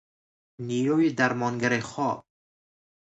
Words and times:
نیروی 0.67 1.09
درمانگر 1.19 1.79
خواب 1.79 2.25